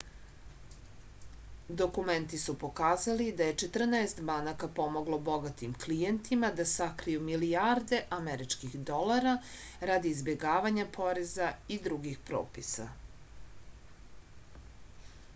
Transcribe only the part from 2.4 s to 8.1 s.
su pokazali da je četrnaest banaka pomoglo bogatim klijentima da sakriju milijarde